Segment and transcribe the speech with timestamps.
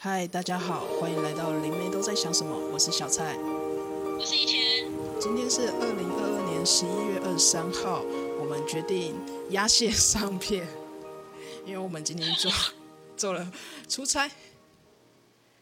[0.00, 2.56] 嗨，大家好，欢迎来到灵媒都在想什么？
[2.72, 4.86] 我是小蔡，我是一千。
[5.20, 8.02] 今天是二零二二年十一月二十三号，
[8.38, 9.16] 我们决定
[9.50, 10.64] 压线上片，
[11.66, 12.48] 因为我们今天做
[13.18, 13.52] 做了
[13.88, 14.30] 出差，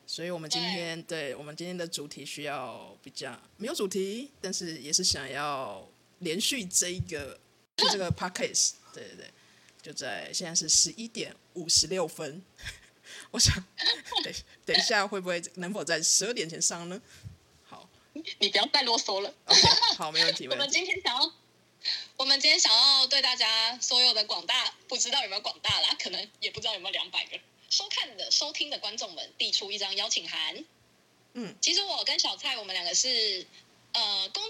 [0.06, 5.82] 所以我们今天对，对我们今天的主题需要比较没有主题，但是也是想要
[6.18, 7.40] 连续这一个
[7.74, 9.30] 就这个 podcast，对对对，
[9.82, 12.42] 就在现在是十一点五十六分。
[13.30, 13.54] 我想，
[14.24, 14.32] 等
[14.64, 17.00] 等一下会不会能否在十二点前上呢？
[17.64, 17.88] 好，
[18.38, 19.34] 你不要再啰嗦了。
[19.96, 20.48] 好， 没问题。
[20.48, 21.32] 我们今天想要，
[22.16, 27.38] 我们今天想要对大家所有的广大，不知道有没有广大啦，可能也不知道有没有两百个
[27.70, 30.64] 收看的、收听的观众们递出一张邀请函。
[31.34, 33.46] 嗯，其实我跟小蔡，我们两个是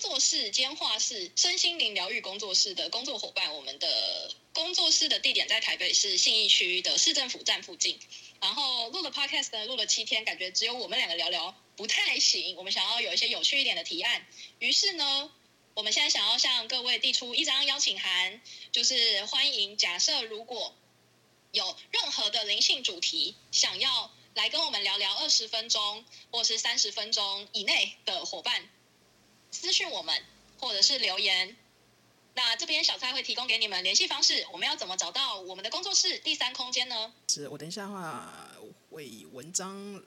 [0.08, 3.52] 作室兼画室身心灵疗愈工作室的工作伙伴。
[3.56, 7.98] 我们的工作室的地点在台北市信义区的市政府站附近。
[8.40, 12.54] 然后录了 podcast 呢，录了七天，感觉只有我们两个聊聊不太行。
[12.54, 14.24] 我们想要有一些有趣一点的提案，
[14.60, 15.28] 于是呢，
[15.74, 19.76] 我们现在想要向各位递出一张邀请函，就是欢迎。
[19.76, 20.72] 假设如果
[21.50, 28.70] 有任何的灵性主题，想要来跟我们聊聊二十分钟或是三十分钟以内的伙伴，
[29.56, 30.22] 私讯我们
[30.60, 31.56] 或者是留言。
[32.34, 37.14] 那这边小蔡会提供给你们联系方式，我们要怎么找到我们的工作室第三空间呢？
[37.28, 38.50] 是我等一下的话，
[38.90, 40.02] 会文章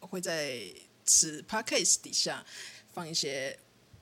[0.00, 0.60] 会在
[1.06, 2.44] 此 podcast 底下
[2.92, 3.58] 放一些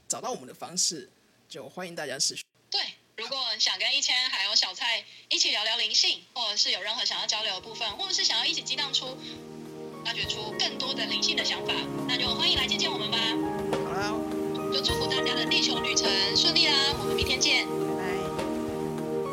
[0.08, 1.08] 找到我们的方式，
[1.48, 2.44] 就欢迎大家私讯。
[2.69, 2.82] 对，
[3.16, 9.16] 如果想跟一千还有小蔡一起聊聊灵性，或者是有任何想要交流的部分，或者是想要一起激荡出、
[10.04, 11.72] 发掘出更多的灵性的想法，
[12.08, 12.16] 那
[15.82, 16.74] 旅程顺利啦！
[16.98, 17.66] 我们明天见。